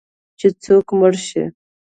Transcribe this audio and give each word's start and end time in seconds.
چې 0.39 0.47
څوک 0.63 0.87
مړ 0.99 1.13
شي 1.27 1.43